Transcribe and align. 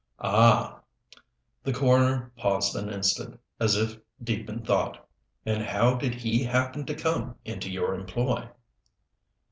"Ah." 0.23 0.81
The 1.63 1.73
coroner 1.73 2.31
paused 2.35 2.75
an 2.75 2.89
instant, 2.89 3.39
as 3.59 3.75
if 3.75 3.99
deep 4.23 4.49
in 4.49 4.65
thought. 4.65 5.07
"And 5.45 5.61
how 5.61 5.93
did 5.93 6.15
he 6.15 6.43
happen 6.43 6.87
to 6.87 6.95
come 6.95 7.35
into 7.45 7.69
your 7.69 7.93
employ?" 7.93 8.49